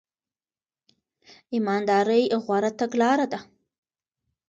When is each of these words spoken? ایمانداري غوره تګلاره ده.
ایمانداري 1.53 2.21
غوره 2.43 2.71
تګلاره 2.79 3.25
ده. 3.31 3.39